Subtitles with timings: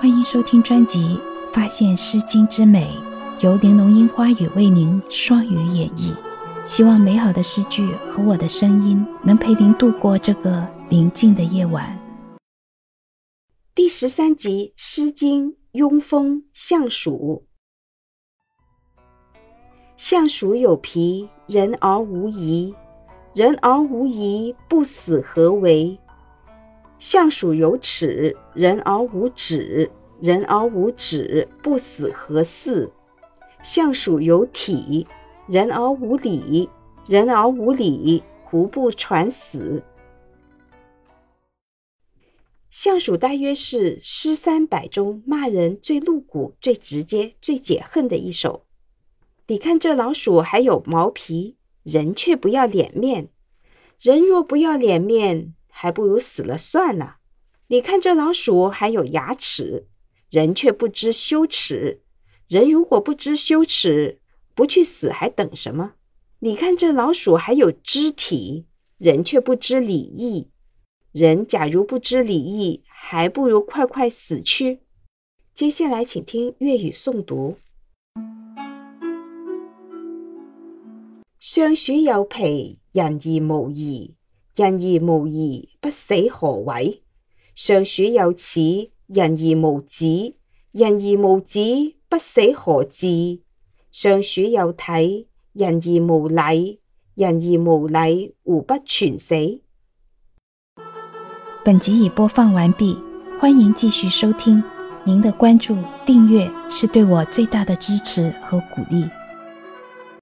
[0.00, 1.02] 欢迎收听专辑
[1.52, 2.90] 《发现诗经之美》，
[3.44, 6.16] 由玲珑樱花雨为您双语演绎。
[6.64, 11.98] 希望美好的诗句和我的声音能陪您度过这个宁静的夜晚。
[13.74, 17.44] 第十三集《诗经·雍风·相鼠》：
[19.98, 22.74] 相鼠有皮，人而无仪；
[23.34, 25.98] 人而无仪，不死何为？
[27.00, 29.90] 象鼠有齿，人而无齿；
[30.22, 32.92] 人而无齿，不死何似？
[33.62, 35.06] 象鼠有体，
[35.48, 36.68] 人而无理；
[37.08, 39.82] 人而无理，胡不传死？
[42.68, 48.66] 象鼠大约是《诗三百》中骂人最露骨、最直接、最解恨的一首。
[49.46, 53.28] 你看这老鼠还有毛皮，人却不要脸面；
[53.98, 55.54] 人若不要脸面。
[55.82, 57.16] 还不如死了算了。
[57.68, 59.86] 你看这老鼠还有牙齿，
[60.28, 62.02] 人却不知羞耻。
[62.48, 64.20] 人如果不知羞耻，
[64.54, 65.94] 不去死还等什么？
[66.40, 68.66] 你看这老鼠还有肢体，
[68.98, 70.50] 人却不知礼义。
[71.12, 74.80] 人假如不知礼义，还不如快快死去。
[75.54, 77.56] 接下来请听粤语诵读。
[81.38, 84.19] 相鼠有皮，人而无仪。
[84.56, 87.02] 人而无仪，不死何为？
[87.54, 88.60] 尚鼠有此，
[89.06, 90.06] 人而无子，
[90.72, 91.60] 人而无子，
[92.08, 93.40] 不死何至？
[93.92, 96.80] 尚鼠有体，人而无礼，
[97.14, 99.34] 人而无礼，胡不全死？
[101.64, 102.96] 本集已播放完毕，
[103.38, 104.62] 欢迎继续收听。
[105.04, 109.04] 您的关注、订阅是对我最大的支持和鼓励。